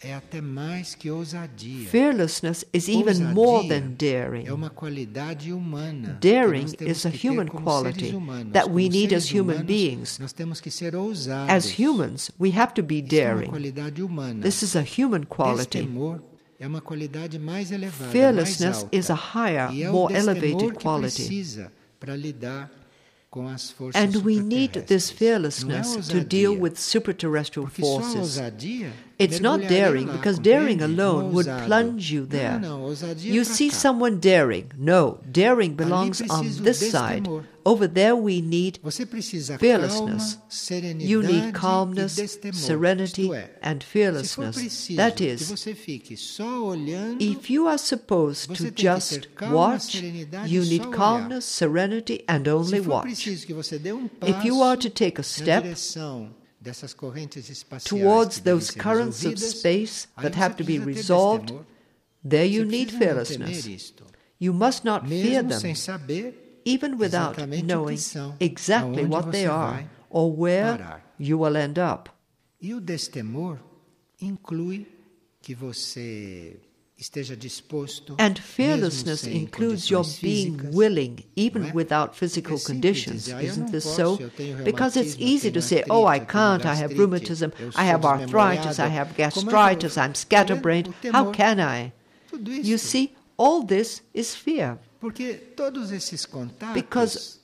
[0.04, 1.88] Destemor é até mais que ousadia.
[1.88, 4.46] Fearlessness is even more than daring.
[4.46, 6.18] É uma qualidade humana.
[6.22, 8.14] Daring que nós temos is a human quality
[8.52, 10.20] that we need as human beings.
[10.20, 11.50] Nós temos que ser ousados.
[11.50, 13.52] As humans, we have to be daring.
[14.42, 15.80] This is a human quality.
[15.80, 16.22] Destemor
[16.60, 21.24] é uma qualidade mais elevada, Fearlessness is a higher, more elevated quality.
[21.24, 22.70] precisa para lidar
[23.34, 28.40] com as And we need this fearlessness to deal with superterrestrial Porque só a forces.
[29.20, 32.60] It's not daring, because daring alone would plunge you there.
[32.60, 34.72] Não, não, ousadia é You see someone daring.
[34.78, 37.30] No, daring belongs on this side.
[37.66, 38.80] Over there, we need
[39.60, 40.38] fearlessness.
[40.98, 44.88] You need calmness, serenity, and fearlessness.
[44.98, 50.02] That is, você fique só olhando, if you are supposed to just watch,
[50.46, 53.04] you need calmness, serenity, and only watch.
[53.04, 55.64] preciso que você dê um If you are to take a step
[56.64, 61.54] direção dessas correntes espaciais towards those currents of space that have to be resolved,
[62.28, 63.94] there you need precisa não temer fearlessness.
[64.40, 65.60] You must not fear them,
[66.66, 68.00] even without knowing
[68.40, 72.10] exactly what they are or where you will end up.
[72.62, 73.60] E o destemor
[74.22, 74.88] inclui
[75.42, 76.60] que você
[78.18, 83.26] And fearlessness includes your being willing, even without physical conditions.
[83.26, 84.18] dizer, "Ah, eu Isn't this so?
[84.64, 87.84] Because it's easy to say, oh, I artrite, eu tenho can't, I have rheumatism, I
[87.86, 90.94] have arthritis, I have Como é que eu- gastritis, I'm scatterbrained.
[91.12, 91.92] How can I?
[92.64, 94.78] You see, all this is fear.
[95.00, 97.40] Porque todos esses contatos Because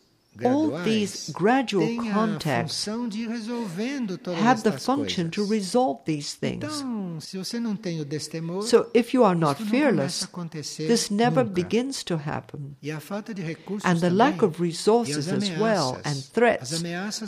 [0.46, 6.38] all these gradual contacts função de ir resolvendo todas have the function to resolve these
[6.38, 6.64] things.
[6.64, 10.26] Então, se você não tem o destemor, So if you are not isso não começa
[10.26, 12.76] a fearless, this never begins to happen.
[12.96, 16.82] A falta de recursos And the lack of resources as well, and threats,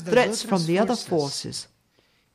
[0.04, 1.68] threats from the other forces.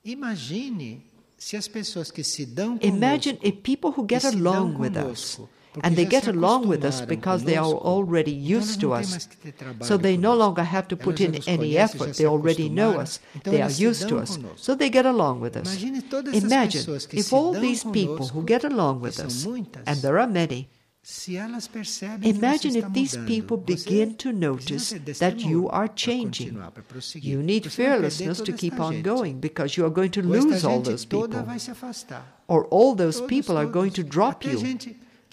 [0.05, 1.03] Imagine
[1.39, 5.41] se as pessoas que se dão Imagine conosco, if people who get along with us,
[5.83, 9.37] and they get along with us because they are already used to us, mais que
[9.37, 12.17] ter trabalho so they no longer have to put in any effort.
[12.17, 13.21] They already know us.
[13.45, 15.75] They are used to us, so they get along with us.
[15.75, 19.47] Imagine todas essas Imagine pessoas que if all these people who get along with us,
[19.87, 20.69] and there are many,
[21.09, 25.89] se elas percebem que você Imagine if these people begin to notice that you are
[25.95, 26.49] changing.
[26.49, 27.33] continuar, para prosseguir.
[27.33, 30.21] You need Você vai perder fearlessness to keep on going because you are going to
[30.21, 31.29] lose all those people.
[31.45, 32.43] vai se afastar.
[32.49, 34.59] Or all those people are going to drop you.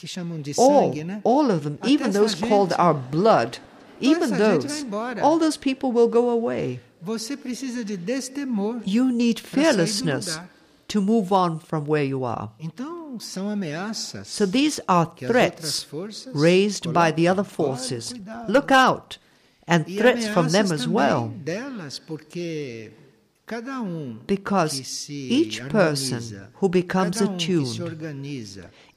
[0.04, 1.22] Gente que chamam de All, sangue, né?
[1.24, 3.60] all of them, Até even those called our blood,
[4.02, 4.86] even gente those,
[5.22, 6.80] all those people will go away.
[7.02, 8.82] Você precisa de destemor.
[8.86, 10.40] You need Para sair do fearlessness
[10.88, 12.50] to move on from where you are.
[12.60, 18.10] Então, são ameaças So these are que as outras threats raised by the other forces.
[18.14, 18.52] Cuidado.
[18.52, 19.20] Look out!
[19.68, 21.30] And E threats from them as well.
[21.44, 22.92] delas, porque
[23.46, 24.80] Cada um Because
[25.10, 26.22] each person
[26.62, 27.78] who becomes um attuned,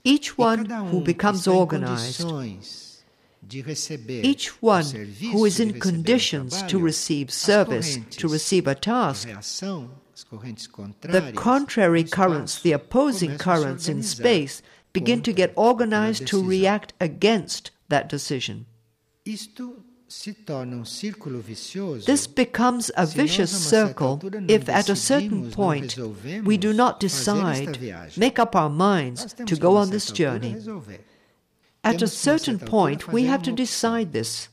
[0.06, 3.04] each one um who becomes organized, condições
[3.42, 4.84] de receber each one
[5.32, 10.68] who is in conditions to receive service, to receive a task, reação, as correntes
[11.02, 16.26] the contrary currents, the opposing começam a se currents in space, begin to get organized
[16.26, 18.64] to react against that decision.
[20.08, 20.84] Isto se torna um
[22.04, 25.96] This becomes a vicious a uma certa circle if at a certain point
[26.44, 27.76] we do not decide,
[28.16, 30.56] make up our minds to go on this journey.
[31.86, 34.48] At a certain point, we have to decide this.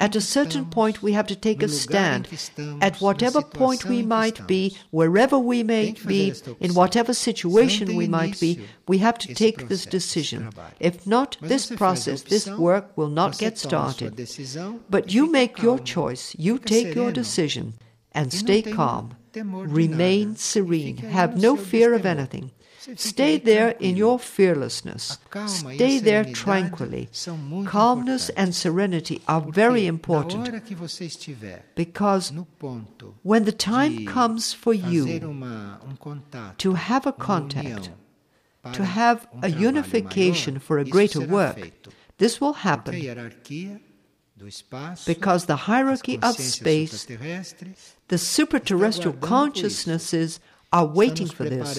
[0.00, 2.28] At a certain point, we have to take a stand.
[2.80, 8.40] At whatever point we might be, wherever we may be, in whatever situation we might
[8.40, 10.50] be, we have to take this decision.
[10.80, 14.12] If not, this process, this work will not get started.
[14.88, 17.74] But you make your choice, you take your decision,
[18.12, 19.14] and stay calm.
[19.34, 20.96] Remain serene.
[20.96, 22.50] Have no fear of anything.
[22.96, 25.12] Stay there in your fearlessness.
[25.12, 27.08] A calma a Stay there tranquilly.
[27.66, 32.32] Calmness and serenity are very important hora que você estiver because
[33.22, 36.22] when the time comes for you um
[36.56, 37.90] to have a contact,
[38.72, 41.58] to have um a unification for a greater work,
[42.18, 43.80] this will happen hierarquia
[44.36, 47.04] do espaço, because the hierarchy of space,
[48.08, 50.40] the superterrestrial consciousnesses
[50.72, 51.78] are waiting for this.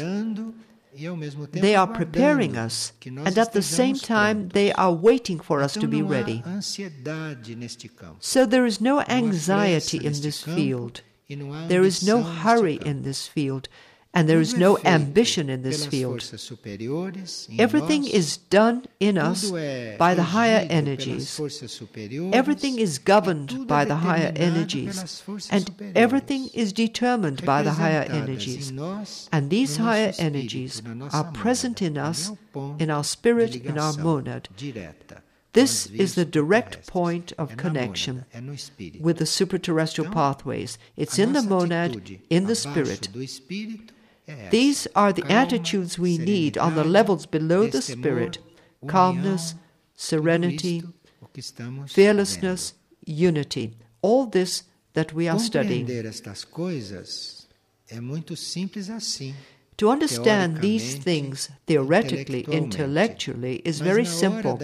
[1.00, 4.91] Preparando ao mesmo tempo They are preparing us, and at the same time, they are
[4.91, 6.43] waiting for us to be ready.
[6.45, 8.18] ansiedade neste campo.
[8.20, 11.02] So there is no anxiety in this field.
[11.68, 13.70] There is no hurry in this field,
[14.14, 16.20] and there is no ambition in this field.
[16.20, 19.51] forças superiores em Everything is done in us
[19.97, 21.39] by the higher energies.
[22.34, 28.72] Everything is governed by the higher energies, and everything is determined by the higher energies.
[29.32, 30.82] And these higher energies
[31.14, 34.49] are present in us, Ali é o ponto in our spirit, in our monad.
[35.53, 39.03] This is the direct point of connection mônada, é no espírito.
[39.03, 40.78] with the superterrestrial pathways.
[40.95, 43.10] It's in the monad, in the spirit.
[44.30, 44.50] Do espírito é essa.
[44.50, 48.40] These are the attitudes we need on the levels below the spirit
[48.88, 49.56] calmness,
[49.96, 52.76] serenity, isto, o que estamos fearlessness,
[53.06, 53.78] unity.
[54.02, 54.64] All this
[54.94, 55.86] that we are studying.
[55.86, 56.06] Compreender
[56.50, 57.48] coisas
[57.90, 59.34] é muito simples assim.
[59.78, 64.60] To understand these things theoretically, intellectually, is very simple.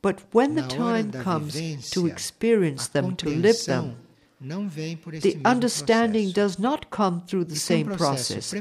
[0.00, 3.96] But when the time comes to experience them, to live them,
[4.42, 8.52] compreensão não vem por esse the understanding does not come through the same process.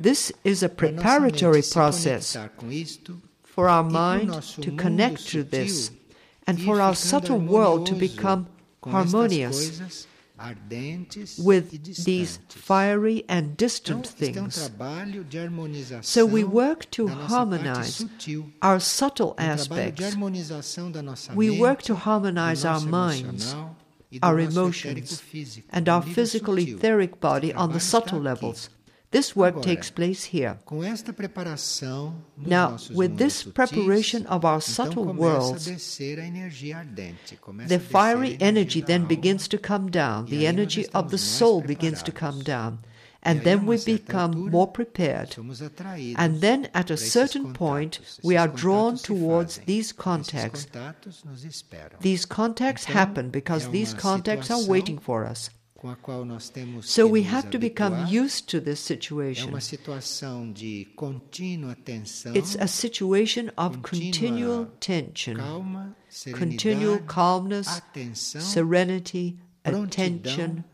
[0.00, 4.30] This is a preparatory process conectar com isto for our mind
[4.62, 5.92] to connect to this
[6.46, 8.46] and for our subtle world to become
[8.84, 10.06] harmonious
[11.38, 11.70] with
[12.06, 14.54] these fiery and distant um things.
[14.56, 18.06] trabalho de harmonização So we work to da nossa parte harmonize
[18.62, 20.02] Our subtle um aspects.
[20.06, 23.54] harmonização da nossa We work to harmonize our minds,
[24.22, 25.22] our emotions,
[25.70, 28.70] and our physical etheric body on the subtle levels.
[29.12, 30.56] This work takes place here.
[30.64, 37.50] Com esta preparação Now, with this preparation of our subtle worlds, a a ardente, the
[37.50, 40.26] a descer a fiery energy then begins to come down.
[40.26, 42.78] The energy of the soul begins to come down.
[43.22, 45.36] And then we become more prepared.
[46.16, 50.66] And then at a certain point, we are drawn towards these contacts.
[50.66, 55.50] contatos nos esperam, These contacts happen because these contacts are waiting for us.
[55.80, 59.48] com a qual nós temos So we have to become used to this situation.
[59.48, 65.38] uma situação de contínua tensão, It's a situation of continual tension,
[66.38, 67.80] continual calmness,
[68.38, 70.64] serenity, attention,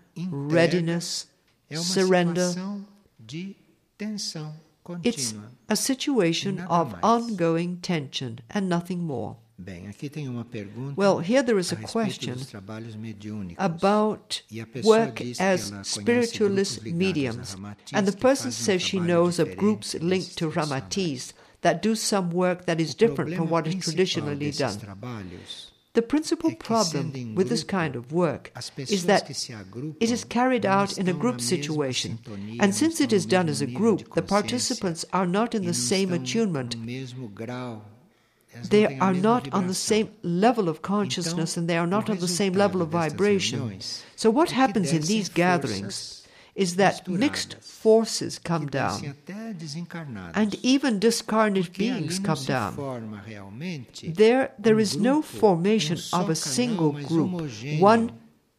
[0.50, 1.28] readiness,
[1.74, 2.48] surrender.
[2.48, 2.86] situação
[3.18, 3.56] de
[3.98, 4.54] tensão
[5.02, 5.34] It's
[5.68, 9.36] a situation of ongoing tension and nothing more.
[9.58, 13.56] Bem, aqui tem uma pergunta Well, here there is a question dos trabalhos mediúnicos.
[13.58, 14.42] about
[14.84, 17.56] work as spiritualist mediums.
[17.92, 20.50] And the person um says she knows of groups linked to.
[20.50, 24.78] Ramatis that do some work that is different from what is traditionally done.
[25.96, 30.24] The principal problem with this kind of work is that que se agrupam it is
[30.24, 32.18] carried out in a group situation.
[32.60, 36.12] And since it is done as a group, the participants are not in the same
[36.12, 36.76] attunement.
[36.76, 37.82] no mesmo grau,
[38.52, 42.10] elas não They are not on the same level of consciousness and they are not
[42.10, 43.78] on the same level of vibration.
[44.14, 46.25] So, what happens in these gatherings
[46.56, 49.14] is that mixed forces come down
[50.34, 52.72] and even discarnate beings come down.
[54.02, 57.30] There, there um no formation um of a single group,
[57.78, 58.10] one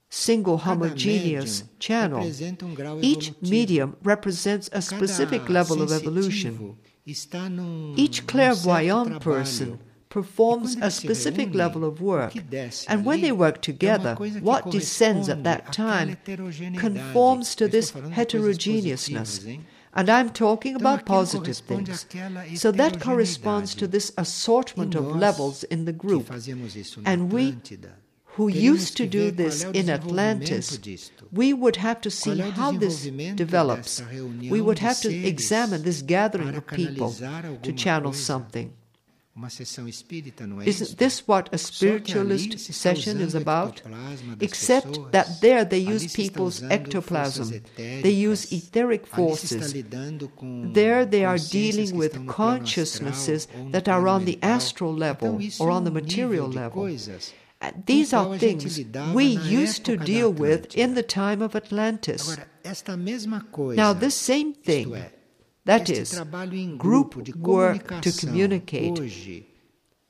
[0.10, 2.22] single homogeneous channel.
[2.22, 6.54] um Each medium represents a specific level of evolution.
[6.54, 6.78] sensitivo
[7.08, 9.80] está num, Each clairvoyant person.
[10.10, 12.34] Performs a specific level of work.
[12.88, 16.18] And when they work together, what descends at that time
[16.78, 19.46] conforms to this heterogeneousness.
[19.94, 22.06] And I'm talking about positive things.
[22.56, 26.28] So that corresponds to this assortment of levels in the group.
[26.28, 27.58] fazíamos isso na And we
[28.38, 30.80] who used to do this in Atlantis,
[31.32, 34.04] we would have to see Qual é o how this develops.
[34.52, 37.12] We would have to examine this gathering of people
[37.64, 38.72] to channel something.
[40.66, 43.84] Isn't this what a Só que ali spiritualist session is about?
[44.42, 47.62] Except that there they use people's ectoplasm.
[47.76, 49.74] They use etheric Ali se está forces.
[50.74, 54.26] There they are dealing with estão no plano consciousnesses astral ou no that are on
[54.26, 56.88] the astral level or on the um material level.
[57.60, 61.44] Uh, These are qual a gente things we used to deal with in the time
[61.44, 62.22] of Atlantis.
[62.22, 64.94] Agora, esta mesma coisa, Now, this same thing,
[65.68, 66.20] that is,
[66.78, 69.46] group work to communicate, hoje,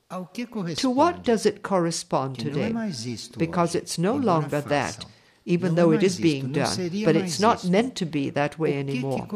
[0.09, 0.45] ao que
[0.75, 3.27] to what does it correspond Que não é today?
[3.37, 5.05] Because it's no longer that,
[5.45, 9.27] even though it is being done, but it's not meant to be that way anymore.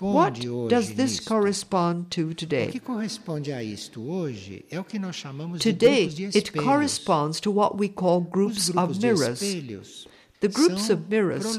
[0.00, 2.68] What does this correspond to today?
[2.68, 6.52] que corresponde a isto hoje é o que nós chamamos Today, de grupos de it
[6.52, 9.40] corresponds to what we call groups of mirrors.
[10.40, 11.58] The groups of mirrors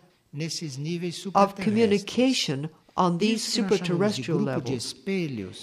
[1.34, 4.94] of communication on these Isso que nós superterrestrial levels.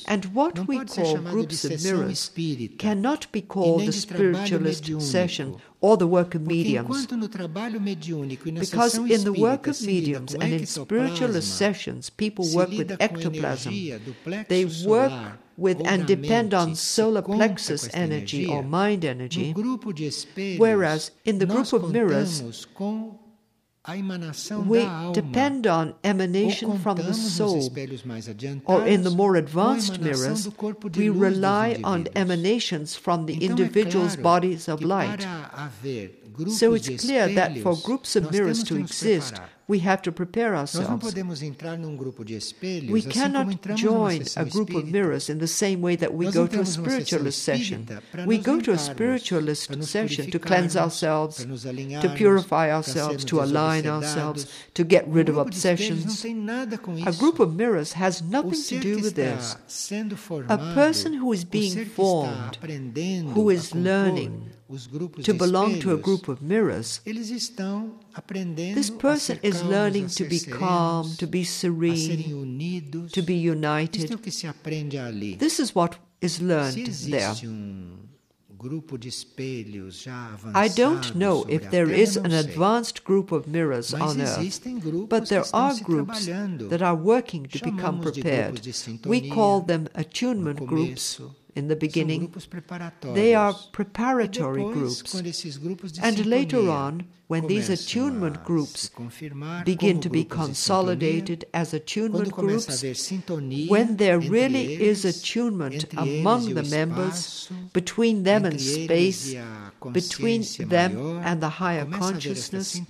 [0.07, 2.31] And what we call groups of mirrors
[2.77, 6.85] cannot be called a spiritualist session or the work of mediums.
[6.89, 12.09] enquanto no trabalho mediúnico na Because in the work of mediums and in spiritualist sessions,
[12.11, 13.73] people work with ectoplasm.
[13.73, 19.53] energia do plexo They work with and depend on solar plexus energy or mind energy.
[19.53, 23.23] grupo de espelhos, Whereas in the group of mirrors, contamos com a emanação
[23.85, 27.57] We depend on emanation from the soul.
[27.57, 32.07] espelhos mais adiantados Or in the more advanced mirrors, do corpo de we rely on
[32.15, 35.19] emanations from the individual's bodies of light.
[35.19, 39.35] Para haver grupos So it's clear that for groups of mirrors to exist.
[39.67, 41.01] We have to prepare ourselves.
[41.01, 45.47] podemos entrar num grupo de espelhos We cannot join a group of mirrors in the
[45.47, 47.85] same way that we go to a temos uma sessão spiritualist session.
[48.25, 51.45] We go to a spiritualist session to cleanse ourselves,
[52.01, 56.21] to purify ourselves, to align ourselves, to get rid of grupo de espelhos não obsessions.
[56.21, 57.07] tem nada com isso.
[57.07, 59.57] A group of mirrors has nothing to do with this.
[60.49, 62.57] A person who is being ser que está formed,
[63.33, 64.49] who is learning
[65.23, 70.25] to belong to a group of mirrors, eles estão aprendendo this person is learning to
[70.25, 74.13] be calm, to be serene, to be united.
[74.13, 75.35] o que se aprende ali.
[75.37, 77.47] This is what is learned there.
[77.47, 78.03] um
[78.63, 83.49] grupo de espelhos já avançado I don't know if there is an advanced group of
[83.49, 84.61] mirrors on Earth,
[85.09, 86.25] but there are groups
[86.69, 88.53] that are working to become prepared.
[88.53, 91.19] grupos de sintonia We call them attunement groups.
[91.55, 92.31] In the beginning.
[93.13, 95.03] They are preparatory groups.
[95.11, 98.91] quando esses grupos de And later on, when these attunement groups
[99.65, 105.85] begin to be consolidated as attunement quando começa a groups, when there really is attunement
[105.97, 109.35] among the members, between them and space,
[109.93, 112.81] between them and the higher começa a haver esta consciousness,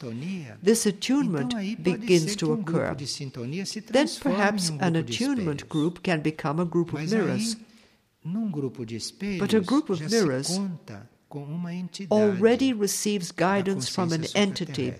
[0.61, 2.87] this attunement begins to um occur.
[2.87, 7.01] grupo de sintonia se Then perhaps um an attunement group can become a group of
[7.09, 7.55] mirrors.
[9.39, 14.23] But a group of mirrors se conta com uma entidade Already receives guidance from an
[14.35, 14.93] entity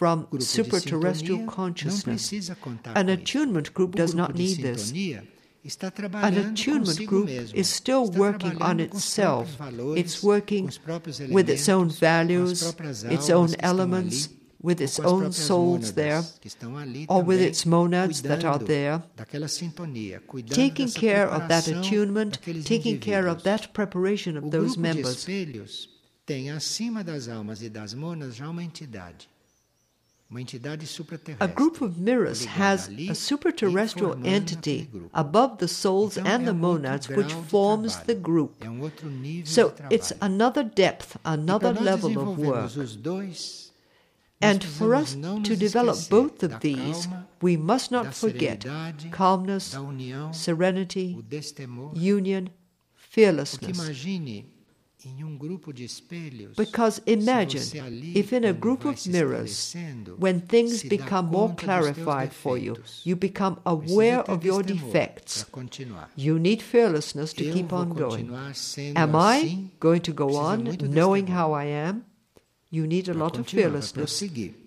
[0.00, 2.06] from superterrestrial consciousness.
[2.06, 4.92] Não precisa contar An attunement group does not need this.
[4.92, 9.58] An attunement group is still working on trabalhando com os itself.
[9.96, 14.30] It's working com os próprios with its own values, com as próprias its own elements,
[14.62, 19.02] with its own souls there, que estão ali or with its monads that are there,
[19.16, 24.78] daquela sintonia, cuidando taking care of that attunement, taking care of that preparation of those
[24.78, 25.18] members.
[25.18, 25.88] espelhos
[26.26, 29.28] tem acima das almas das monas já uma entidade.
[30.30, 30.86] Uma entidade
[31.40, 37.34] A group of mirrors has a superterrestrial entity above the souls and the monads which
[37.48, 38.54] forms the group.
[38.64, 38.80] Um
[39.44, 42.70] So it's another depth, another level of work.
[44.40, 47.08] Os dois, nós And for us to develop both of these,
[47.42, 48.64] we must not forget
[49.10, 49.76] calmness,
[50.32, 51.16] serenity,
[51.94, 52.50] union,
[52.94, 53.78] fearlessness.
[55.24, 59.74] um grupo de espelhos, Because imagine se você ali, if in a group of mirrors,
[60.18, 64.62] when things become more conta dos teus clarified for you, you become aware of your
[64.62, 65.46] defects.
[66.16, 68.30] You need fearlessness to keep on going.
[68.94, 72.04] Am I going to go on knowing how I am?
[72.72, 74.22] You need a lot of fearlessness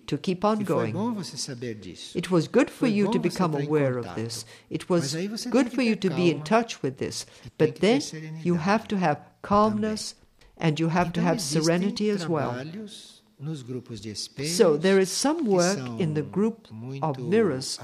[0.06, 0.92] to keep on going.
[0.92, 2.14] bom você saber disso.
[2.14, 4.44] It was good for you to become aware of this.
[4.70, 7.24] It was Mas aí você good for you to be in touch with this.
[7.56, 8.02] But then
[8.44, 10.16] you have to have calmness
[10.58, 12.52] and you have to have serenity as well.
[12.52, 16.68] trabalhos nos grupos de espelhos So there is some work in the group
[17.02, 17.78] of mirrors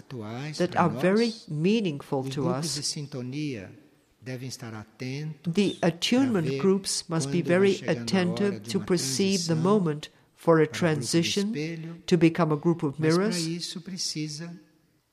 [0.59, 2.79] that are very meaningful to us.
[4.21, 8.81] Sintonia devem estar atentos The attunement groups must be very chegando a hora attentive to
[8.81, 13.47] perceive the moment for a para grupo de transition to become a group of mirrors.
[13.47, 14.51] isso precisa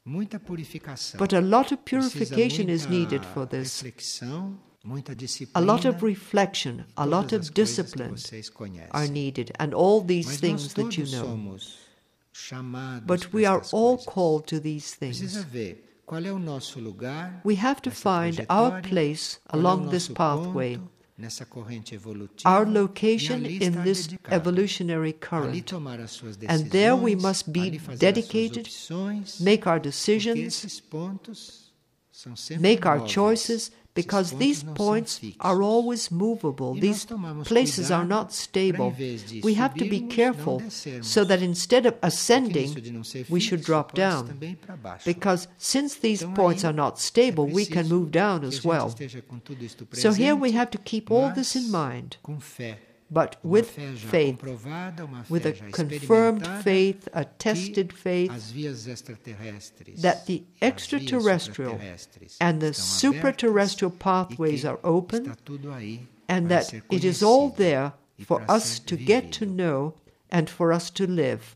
[0.05, 1.17] muita purificação.
[1.19, 3.83] But a lot of purification is needed for this.
[5.53, 8.15] A lot of reflection, a lot of discipline
[8.91, 11.57] are needed, and all these things that you know.
[13.05, 15.45] But we are all called to these things.
[16.07, 17.41] Ver qual é o nosso lugar?
[17.45, 20.79] We have to find our place qual é o along this pathway,
[22.45, 25.61] our location in this evolutionary current.
[25.63, 28.69] tomar as suas And there we must be dedicated,
[29.39, 30.81] Make our decisions,
[32.59, 36.73] make our choices, because these points are always movable.
[36.73, 37.07] These
[37.43, 38.91] places are not stable.
[38.91, 40.61] para, em vez de We have to be careful
[41.01, 44.27] so that instead of ascending, de não ser we should drop down.
[44.27, 45.03] também ir para baixo.
[45.05, 48.87] Because since these points are not stable, we can move down as well.
[48.87, 52.17] esteja com tudo isto So here we have to keep all this in mind.
[53.09, 54.43] But with faith,
[55.29, 61.79] with a confirmed faith, a tested faith, as vias extraterrestres that the extraterrestrial
[62.41, 67.49] and the estão supraterrestrial pathways are open, está tudo aí and that it is all
[67.49, 67.93] there
[68.25, 69.93] for us to get to know
[70.29, 71.55] and for us to live.